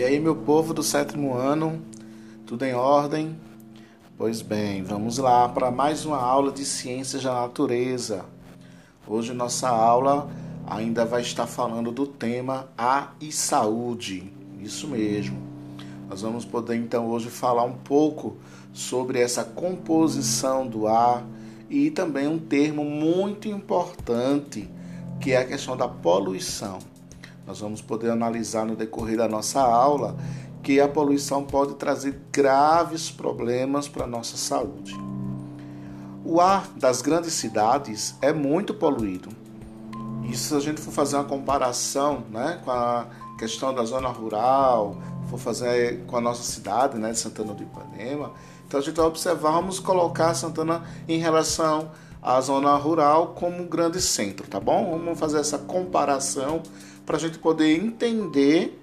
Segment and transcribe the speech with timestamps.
[0.00, 1.82] E aí, meu povo do sétimo ano,
[2.46, 3.36] tudo em ordem?
[4.16, 8.24] Pois bem, vamos lá para mais uma aula de Ciências da Natureza.
[9.06, 10.30] Hoje nossa aula
[10.66, 14.32] ainda vai estar falando do tema Ar e Saúde.
[14.58, 15.38] Isso mesmo.
[16.08, 18.38] Nós vamos poder então hoje falar um pouco
[18.72, 21.26] sobre essa composição do ar
[21.68, 24.66] e também um termo muito importante
[25.20, 26.78] que é a questão da poluição.
[27.46, 30.16] Nós vamos poder analisar no decorrer da nossa aula
[30.62, 34.94] que a poluição pode trazer graves problemas para a nossa saúde.
[36.24, 39.30] O ar das grandes cidades é muito poluído.
[40.28, 43.06] E se a gente for fazer uma comparação né, com a
[43.38, 44.96] questão da zona rural,
[45.28, 48.32] for fazer com a nossa cidade, né, de Santana do Ipanema,
[48.66, 51.90] então a gente vai observar, vamos colocar Santana em relação
[52.22, 54.90] à zona rural como um grande centro, tá bom?
[54.90, 56.62] Vamos fazer essa comparação
[57.10, 58.78] para a gente poder entender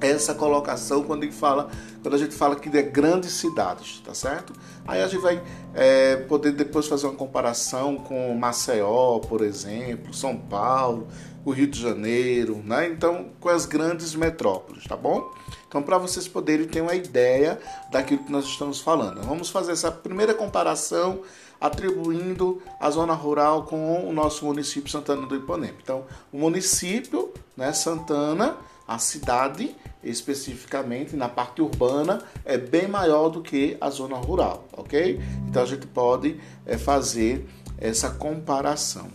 [0.00, 1.68] essa colocação quando gente fala,
[2.04, 4.52] quando a gente fala que de grandes cidades, tá certo?
[4.86, 10.36] Aí a gente vai é, poder depois fazer uma comparação com Maceió, por exemplo, São
[10.36, 11.08] Paulo,
[11.46, 12.88] o Rio de Janeiro, né?
[12.88, 15.32] Então, com as grandes metrópoles, tá bom?
[15.66, 17.58] Então, para vocês poderem ter uma ideia
[17.90, 21.22] daquilo que nós estamos falando, vamos fazer essa primeira comparação
[21.58, 25.78] atribuindo a zona rural com o nosso município Santana do Ipanema.
[25.82, 33.40] Então, o município, né, Santana, a cidade especificamente na parte urbana é bem maior do
[33.40, 35.20] que a zona rural, ok?
[35.48, 39.08] Então a gente pode é, fazer essa comparação.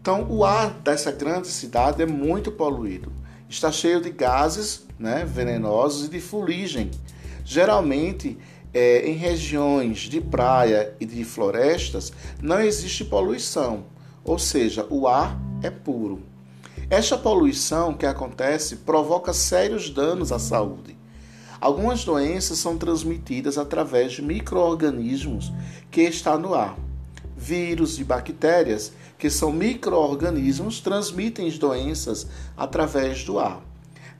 [0.00, 3.12] Então o ar dessa grande cidade é muito poluído,
[3.48, 6.90] está cheio de gases, né, venenosos e de fuligem.
[7.44, 8.38] Geralmente
[8.72, 13.84] é, em regiões de praia e de florestas não existe poluição,
[14.24, 16.22] ou seja, o ar é puro.
[16.90, 20.96] Esta poluição que acontece provoca sérios danos à saúde.
[21.60, 25.52] Algumas doenças são transmitidas através de microorganismos
[25.90, 26.78] que estão no ar.
[27.36, 33.60] Vírus e bactérias, que são microorganismos, transmitem doenças através do ar.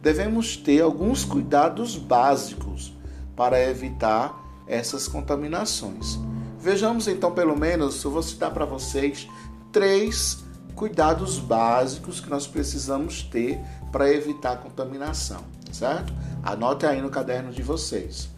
[0.03, 2.93] Devemos ter alguns cuidados básicos
[3.35, 6.19] para evitar essas contaminações.
[6.61, 9.27] Vejamos então, pelo menos, eu vou citar para vocês
[9.73, 10.45] três
[10.79, 13.59] cuidados básicos que nós precisamos ter
[13.91, 16.13] para evitar a contaminação, certo?
[16.41, 18.29] Anote aí no caderno de vocês.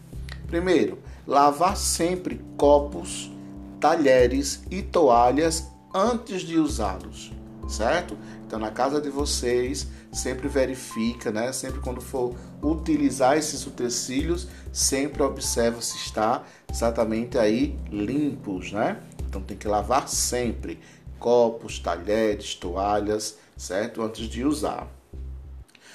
[0.46, 3.30] Primeiro, lavar sempre copos,
[3.78, 7.30] talheres e toalhas antes de usá-los,
[7.68, 8.16] certo?
[8.46, 11.52] Então, na casa de vocês, sempre verifica, né?
[11.52, 18.98] Sempre quando for utilizar esses utensílios, sempre observa se está exatamente aí limpos, né?
[19.28, 20.80] Então, tem que lavar sempre
[21.20, 24.03] copos, talheres, toalhas, certo?
[24.03, 24.88] Antes de usar.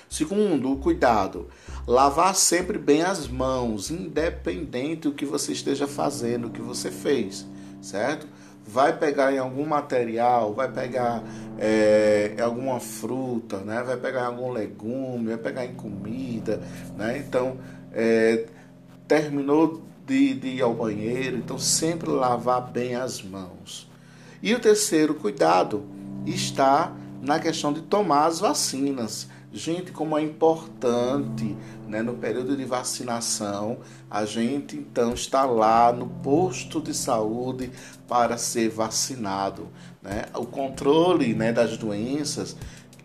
[0.07, 1.47] Segundo, cuidado.
[1.85, 7.45] Lavar sempre bem as mãos, independente do que você esteja fazendo, o que você fez,
[7.81, 8.27] certo?
[8.65, 11.23] Vai pegar em algum material, vai pegar
[11.59, 13.83] é, alguma fruta, né?
[13.83, 16.61] vai pegar em algum legume, vai pegar em comida,
[16.97, 17.17] né?
[17.17, 17.57] Então,
[17.93, 18.45] é,
[19.07, 23.87] terminou de, de ir ao banheiro, então sempre lavar bem as mãos.
[24.41, 25.83] E o terceiro cuidado
[26.25, 29.27] está na questão de tomar as vacinas.
[29.51, 31.55] Gente, como é importante
[31.87, 33.77] né, no período de vacinação,
[34.11, 37.71] a gente então está lá no posto de saúde
[38.07, 39.69] para ser vacinado.
[40.01, 40.25] Né?
[40.35, 42.55] O controle né, das doenças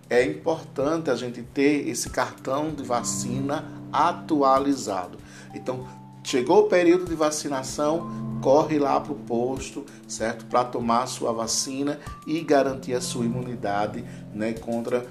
[0.08, 5.18] é importante a gente ter esse cartão de vacina atualizado.
[5.54, 5.86] Então,
[6.24, 10.44] chegou o período de vacinação, corre lá para o posto, certo?
[10.46, 15.06] Para tomar a sua vacina e garantir a sua imunidade né, contra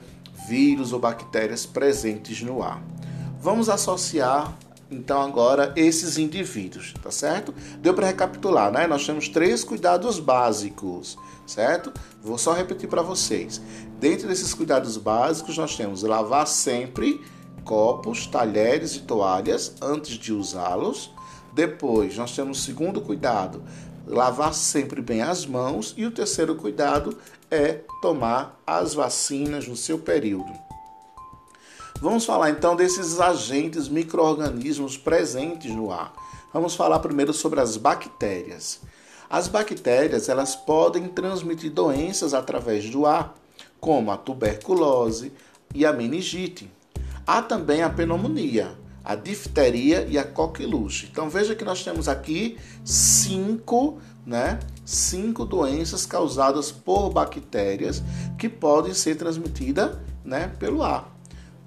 [0.47, 2.81] vírus ou bactérias presentes no ar.
[3.41, 4.57] Vamos associar
[4.91, 7.53] então agora esses indivíduos, tá certo?
[7.79, 8.87] Deu para recapitular, né?
[8.87, 11.93] Nós temos três cuidados básicos, certo?
[12.23, 13.61] Vou só repetir para vocês.
[13.99, 17.21] Dentro desses cuidados básicos, nós temos lavar sempre
[17.63, 21.11] copos, talheres e toalhas antes de usá-los.
[21.53, 23.63] Depois, nós temos o segundo cuidado,
[24.05, 25.93] lavar sempre bem as mãos.
[25.97, 27.17] E o terceiro cuidado
[27.49, 30.51] é tomar as vacinas no seu período.
[32.01, 36.13] Vamos falar então desses agentes micro-organismos presentes no ar.
[36.53, 38.79] Vamos falar primeiro sobre as bactérias.
[39.29, 43.35] As bactérias elas podem transmitir doenças através do ar,
[43.79, 45.31] como a tuberculose
[45.75, 46.71] e a meningite.
[47.27, 48.71] Há também a pneumonia,
[49.09, 51.09] a difteria e a coqueluche.
[51.11, 58.03] Então veja que nós temos aqui cinco, né, cinco doenças causadas por bactérias
[58.37, 61.11] que podem ser transmitidas, né, pelo ar.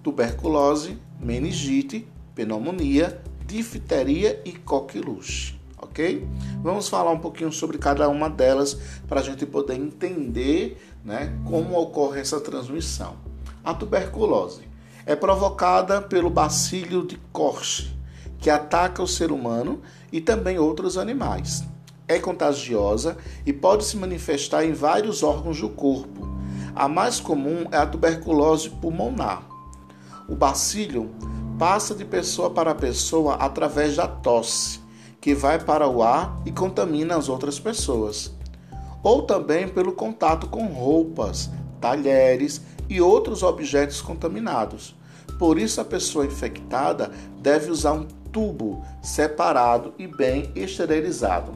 [0.04, 5.60] Tuberculose, meningite, pneumonia, difteria e coqueluche.
[5.78, 6.24] Ok?
[6.62, 8.78] Vamos falar um pouquinho sobre cada uma delas
[9.08, 13.16] para a gente poder entender né, como ocorre essa transmissão.
[13.64, 14.71] A tuberculose
[15.04, 17.92] é provocada pelo bacilo de Koch,
[18.38, 19.80] que ataca o ser humano
[20.12, 21.64] e também outros animais.
[22.06, 23.16] É contagiosa
[23.46, 26.28] e pode se manifestar em vários órgãos do corpo.
[26.74, 29.42] A mais comum é a tuberculose pulmonar.
[30.28, 31.10] O bacilo
[31.58, 34.80] passa de pessoa para pessoa através da tosse,
[35.20, 38.32] que vai para o ar e contamina as outras pessoas.
[39.02, 41.50] Ou também pelo contato com roupas,
[41.82, 44.94] talheres e outros objetos contaminados.
[45.38, 51.52] Por isso, a pessoa infectada deve usar um tubo separado e bem esterilizado.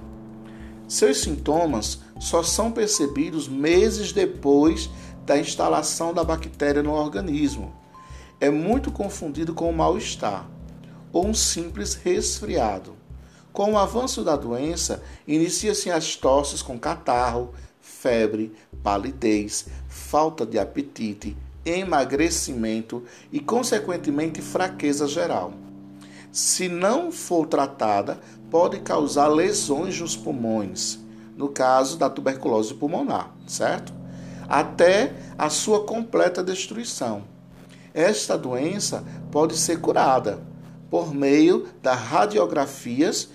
[0.89, 4.91] Seus sintomas só são percebidos meses depois
[5.25, 7.73] da instalação da bactéria no organismo.
[8.41, 10.49] É muito confundido com o mal-estar
[11.13, 12.95] ou um simples resfriado.
[13.53, 17.55] Com o avanço da doença, inicia-se as tosses com catarro,
[17.87, 18.53] febre,
[18.83, 25.55] palidez, falta de apetite, emagrecimento e, consequentemente, fraqueza geral.
[26.33, 30.99] Se não for tratada, pode causar lesões nos pulmões,
[31.37, 33.93] no caso da tuberculose pulmonar, certo?
[34.49, 37.25] Até a sua completa destruição.
[37.95, 40.43] Esta doença pode ser curada
[40.91, 43.29] por meio das radiografias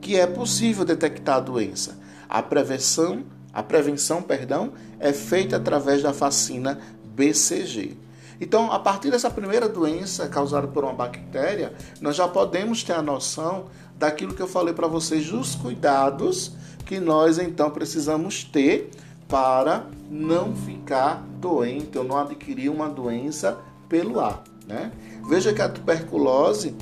[0.00, 1.98] que é possível detectar a doença.
[2.28, 3.24] A prevenção,
[3.56, 7.96] a prevenção, perdão, é feita através da vacina BCG.
[8.38, 13.00] Então, a partir dessa primeira doença causada por uma bactéria, nós já podemos ter a
[13.00, 13.68] noção
[13.98, 16.52] daquilo que eu falei para vocês, dos cuidados
[16.84, 18.90] que nós então precisamos ter
[19.26, 23.58] para não ficar doente ou não adquirir uma doença
[23.88, 24.44] pelo ar.
[24.66, 24.92] Né?
[25.30, 26.76] Veja que a tuberculose,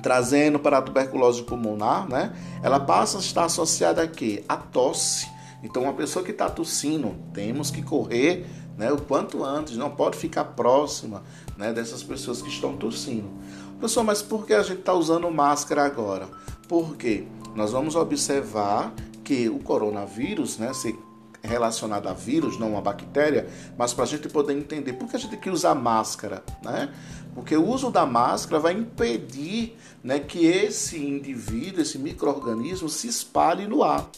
[0.00, 2.32] trazendo para a tuberculose pulmonar, né?
[2.62, 4.44] ela passa a estar associada a quê?
[4.48, 5.33] A tosse.
[5.64, 8.46] Então, uma pessoa que está tossindo, temos que correr
[8.76, 11.22] né, o quanto antes, não pode ficar próxima
[11.56, 13.28] né, dessas pessoas que estão tossindo.
[13.80, 16.28] Pessoal, mas por que a gente está usando máscara agora?
[16.68, 20.94] Porque nós vamos observar que o coronavírus, né, se
[21.42, 23.46] relacionado a vírus, não a bactéria,
[23.76, 26.92] mas para a gente poder entender por que a gente tem que usar máscara, né?
[27.34, 33.66] Porque o uso da máscara vai impedir né, que esse indivíduo, esse microorganismo se espalhe
[33.66, 34.08] no ar,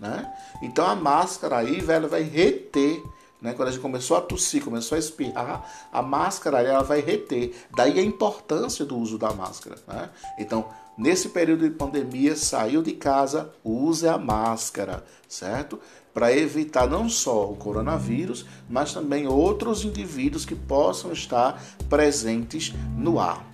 [0.00, 0.32] né?
[0.62, 3.02] Então a máscara aí, velho, vai reter
[3.40, 3.52] né?
[3.52, 7.54] Quando a gente começou a tossir, começou a espirrar, a máscara ela vai reter.
[7.76, 9.76] Daí a importância do uso da máscara.
[9.86, 10.10] Né?
[10.38, 10.66] Então,
[10.96, 15.78] nesse período de pandemia, saiu de casa, use a máscara, certo?
[16.14, 23.20] Para evitar não só o coronavírus, mas também outros indivíduos que possam estar presentes no
[23.20, 23.44] ar.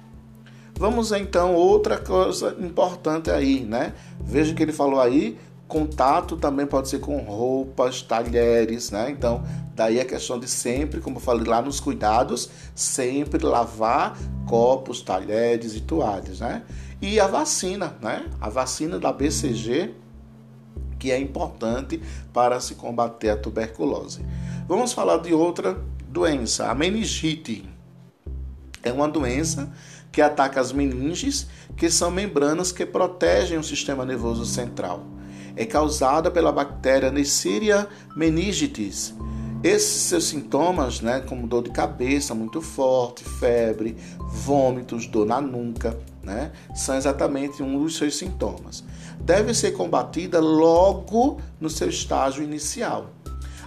[0.74, 3.94] Vamos então outra coisa importante aí, né?
[4.20, 5.38] Veja que ele falou aí
[5.72, 9.08] Contato também pode ser com roupas, talheres, né?
[9.08, 9.42] Então,
[9.74, 15.74] daí a questão de sempre, como eu falei lá nos cuidados, sempre lavar copos, talheres
[15.74, 16.62] e toalhas, né?
[17.00, 18.28] E a vacina, né?
[18.38, 19.94] A vacina da BCG,
[20.98, 22.02] que é importante
[22.34, 24.20] para se combater a tuberculose.
[24.68, 27.66] Vamos falar de outra doença, a meningite.
[28.82, 29.72] É uma doença
[30.12, 31.46] que ataca as meninges,
[31.78, 35.06] que são membranas que protegem o sistema nervoso central
[35.56, 39.14] é causada pela bactéria Neisseria meningitis.
[39.62, 45.96] Esses seus sintomas, né, como dor de cabeça muito forte, febre, vômitos, dor na nuca,
[46.20, 48.82] né, são exatamente um dos seus sintomas.
[49.20, 53.10] Deve ser combatida logo no seu estágio inicial.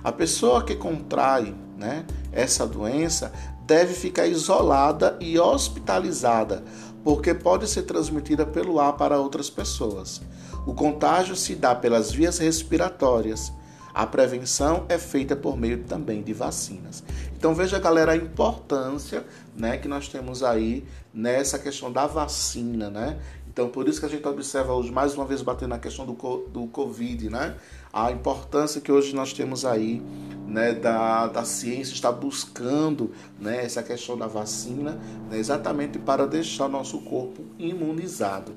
[0.03, 3.31] A pessoa que contrai né, essa doença
[3.65, 6.63] deve ficar isolada e hospitalizada,
[7.03, 10.21] porque pode ser transmitida pelo ar para outras pessoas.
[10.65, 13.51] O contágio se dá pelas vias respiratórias.
[13.93, 17.03] A prevenção é feita por meio também de vacinas.
[17.37, 23.17] Então veja, galera, a importância né, que nós temos aí nessa questão da vacina, né?
[23.55, 26.11] Então, por isso que a gente observa hoje, mais uma vez, batendo na questão do,
[26.49, 27.55] do Covid, né?
[27.93, 30.01] A importância que hoje nós temos aí,
[30.45, 36.65] né, da, da ciência está buscando, né, essa questão da vacina, né, exatamente para deixar
[36.65, 38.51] o nosso corpo imunizado.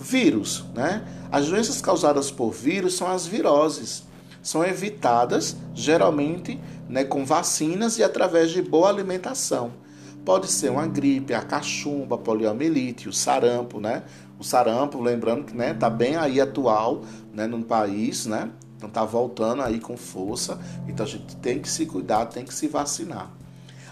[0.00, 1.06] Vírus, né?
[1.30, 4.04] As doenças causadas por vírus são as viroses.
[4.42, 9.83] São evitadas geralmente né, com vacinas e através de boa alimentação.
[10.24, 14.04] Pode ser uma gripe, a cachumba, a poliomielite, o sarampo, né?
[14.38, 17.02] O sarampo, lembrando que né, tá bem aí atual
[17.32, 18.50] né, no país, né?
[18.76, 20.58] Então tá voltando aí com força.
[20.88, 23.30] Então a gente tem que se cuidar, tem que se vacinar.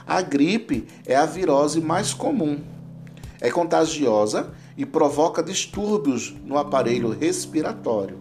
[0.06, 2.60] A gripe é a virose mais comum,
[3.40, 8.18] É contagiosa e provoca distúrbios no aparelho respiratório.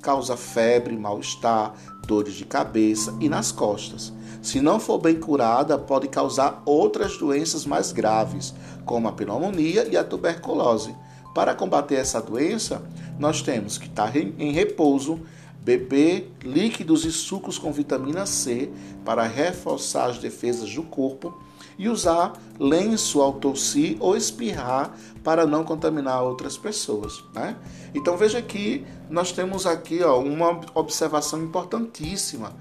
[0.00, 1.74] Causa febre, mal-estar,
[2.06, 4.12] dores de cabeça e nas costas.
[4.42, 8.52] Se não for bem curada, pode causar outras doenças mais graves,
[8.84, 10.94] como a pneumonia e a tuberculose.
[11.32, 12.82] Para combater essa doença,
[13.18, 15.20] nós temos que estar em repouso,
[15.60, 18.68] beber líquidos e sucos com vitamina C
[19.04, 21.32] para reforçar as defesas do corpo
[21.78, 27.22] e usar lenço ao tossir ou espirrar para não contaminar outras pessoas.
[27.32, 27.56] Né?
[27.94, 32.52] Então veja que nós temos aqui ó, uma observação importantíssima.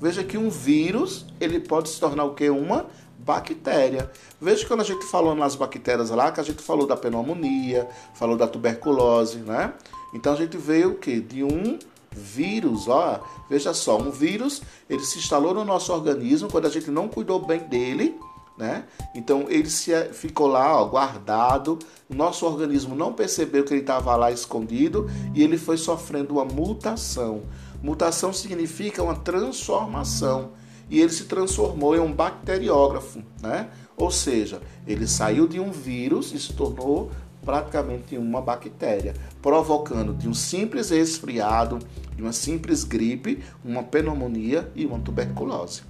[0.00, 2.48] Veja que um vírus ele pode se tornar o que?
[2.48, 2.86] Uma
[3.18, 4.10] bactéria.
[4.40, 8.36] Veja quando a gente falou nas bactérias lá, que a gente falou da pneumonia, falou
[8.36, 9.74] da tuberculose, né?
[10.14, 11.20] Então a gente veio o que?
[11.20, 11.78] De um
[12.10, 13.20] vírus, ó.
[13.50, 17.44] Veja só, um vírus, ele se instalou no nosso organismo quando a gente não cuidou
[17.44, 18.18] bem dele,
[18.56, 18.84] né?
[19.14, 21.78] Então ele se ficou lá, ó, guardado.
[22.08, 27.42] Nosso organismo não percebeu que ele estava lá escondido e ele foi sofrendo uma mutação.
[27.82, 30.50] Mutação significa uma transformação
[30.90, 33.68] e ele se transformou em um bacteriógrafo, né?
[33.96, 37.10] Ou seja, ele saiu de um vírus e se tornou
[37.44, 41.78] praticamente uma bactéria, provocando de um simples resfriado,
[42.14, 45.82] de uma simples gripe, uma pneumonia e uma tuberculose.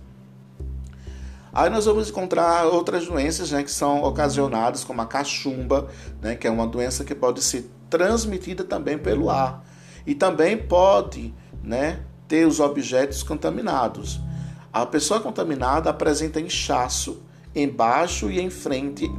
[1.53, 5.89] Aí nós vamos encontrar outras doenças né, que são ocasionadas, como a cachumba,
[6.21, 9.65] né, que é uma doença que pode ser transmitida também pelo ar.
[10.07, 11.35] E também pode
[11.69, 14.19] né, ter os objetos contaminados.
[14.73, 17.23] A pessoa contaminada apresenta inchaço
[17.55, 19.11] embaixo e em frente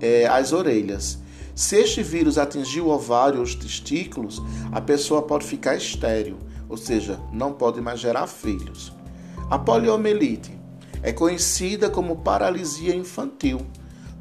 [0.00, 1.18] é, às orelhas.
[1.54, 4.42] Se este vírus atingir o ovário ou os testículos,
[4.72, 8.92] a pessoa pode ficar estéril, ou seja, não pode mais gerar filhos.
[9.50, 10.58] A poliomielite
[11.02, 13.60] é conhecida como paralisia infantil.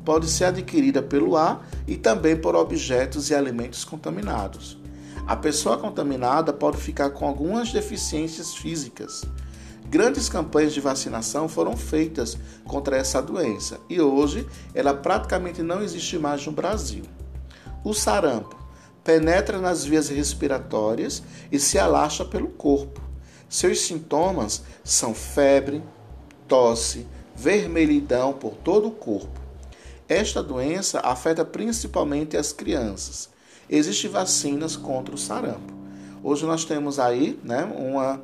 [0.04, 4.81] Pode ser adquirida pelo ar e também por objetos e alimentos contaminados.
[5.32, 9.24] A pessoa contaminada pode ficar com algumas deficiências físicas.
[9.88, 16.20] Grandes campanhas de vacinação foram feitas contra essa doença e hoje ela praticamente não existe
[16.20, 17.04] mais no Brasil.
[17.82, 18.58] O sarampo
[19.06, 23.02] penetra nas vias respiratórias e se alastra pelo corpo.
[23.48, 25.82] Seus sintomas são febre,
[26.46, 29.40] tosse, vermelhidão por todo o corpo.
[30.10, 33.31] Esta doença afeta principalmente as crianças.
[33.72, 35.74] Existem vacinas contra o sarampo.
[36.22, 38.22] Hoje nós temos aí né, uma,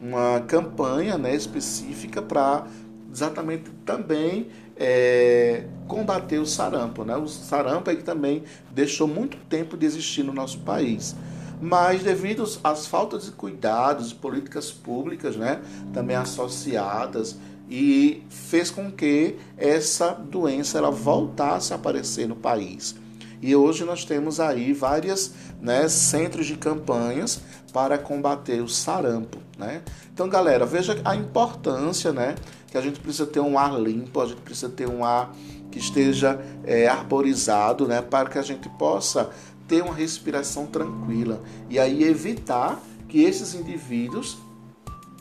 [0.00, 2.66] uma campanha né, específica para
[3.10, 7.04] exatamente também é, combater o sarampo.
[7.04, 7.16] Né?
[7.16, 11.14] O sarampo ele também deixou muito tempo de existir no nosso país
[11.60, 15.60] mas devido às faltas de cuidados, políticas públicas, né,
[15.92, 17.36] também associadas
[17.68, 22.94] e fez com que essa doença ela voltasse a aparecer no país.
[23.40, 27.40] E hoje nós temos aí vários né, centros de campanhas
[27.72, 29.38] para combater o sarampo.
[29.56, 29.82] Né?
[30.12, 32.34] Então, galera, veja a importância né,
[32.70, 35.34] que a gente precisa ter um ar limpo, a gente precisa ter um ar
[35.70, 39.30] que esteja é, arborizado, né, para que a gente possa
[39.66, 44.38] ter uma respiração tranquila e aí evitar que esses indivíduos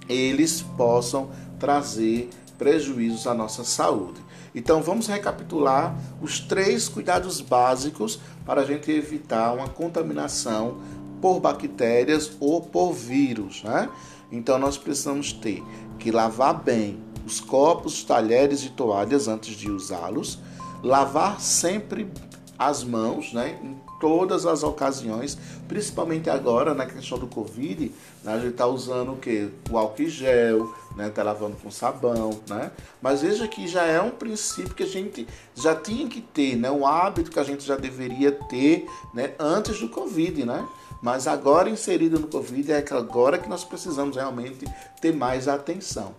[0.07, 4.21] eles possam trazer prejuízos à nossa saúde.
[4.57, 10.79] Então vamos recapitular os três cuidados básicos para a gente evitar uma contaminação
[11.21, 13.61] por bactérias ou por vírus.
[13.61, 13.87] Né?
[14.31, 15.63] Então nós precisamos ter
[15.99, 20.39] que lavar bem os copos, talheres e toalhas antes de usá-los,
[20.81, 22.11] lavar sempre
[22.57, 23.59] as mãos, né,
[23.99, 25.37] todas as ocasiões,
[25.67, 27.91] principalmente agora na questão do Covid,
[28.23, 29.49] né, a gente está usando o que?
[29.69, 32.71] O álcool gel, né, tá lavando com sabão, né?
[33.01, 36.71] Mas veja que já é um princípio que a gente já tinha que ter, né?
[36.71, 39.33] Um hábito que a gente já deveria ter, né?
[39.39, 40.67] Antes do Covid, né?
[41.01, 44.65] Mas agora inserido no Covid é agora que nós precisamos realmente
[44.99, 46.15] ter mais atenção.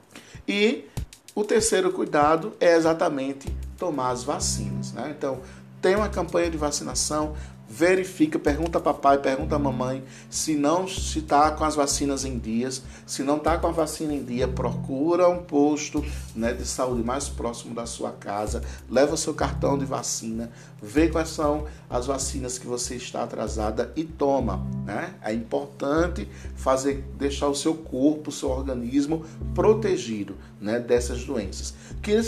[0.47, 0.85] E
[1.35, 5.15] o terceiro cuidado é exatamente tomar as vacinas, né?
[5.17, 5.41] Então,
[5.81, 7.37] tem uma campanha de vacinação,
[7.69, 12.39] verifica, pergunta a papai, pergunta a mamãe se não se está com as vacinas em
[12.39, 12.83] dias.
[13.07, 17.29] Se não está com a vacina em dia, procura um posto né, de saúde mais
[17.29, 20.51] próximo da sua casa, leva seu cartão de vacina,
[20.83, 24.67] vê quais são as vacinas que você está atrasada e toma.
[24.85, 25.15] Né?
[25.23, 31.75] É importante fazer, deixar o seu corpo, o seu organismo protegido né, dessas doenças.
[32.03, 32.19] Que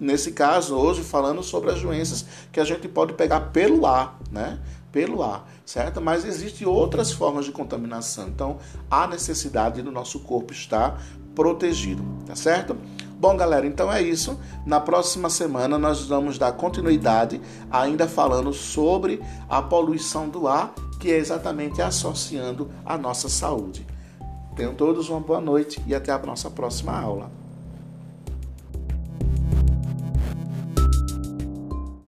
[0.00, 4.58] nesse caso, hoje, falando sobre as doenças que a gente pode pegar pelo ar, né?
[4.90, 6.00] Pelo ar, certo?
[6.00, 8.28] Mas existem outras formas de contaminação.
[8.28, 8.58] Então,
[8.90, 11.02] há necessidade do nosso corpo estar
[11.34, 12.76] protegido, tá certo?
[13.20, 14.38] Bom, galera, então é isso.
[14.64, 17.40] Na próxima semana nós vamos dar continuidade
[17.70, 23.86] ainda falando sobre a poluição do ar, que é exatamente associando a nossa saúde.
[24.54, 27.37] Tenham todos uma boa noite e até a nossa próxima aula.